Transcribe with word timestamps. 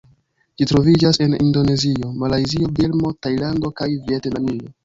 Ĝi 0.61 0.67
troviĝas 0.71 1.19
en 1.25 1.35
Indonezio, 1.41 2.09
Malajzio, 2.23 2.73
Birmo, 2.81 3.15
Tajlando 3.27 3.73
kaj 3.83 3.91
Vjetnamio. 4.09 4.77